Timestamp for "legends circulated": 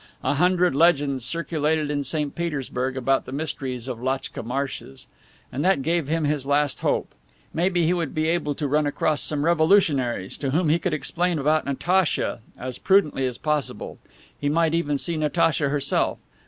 0.75-1.91